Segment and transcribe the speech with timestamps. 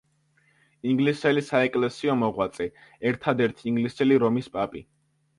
[0.91, 2.67] ინგლისელი საეკლესიო მოღვაწე,
[3.09, 4.83] ერთადერთი ინგლისელი რომის პაპი.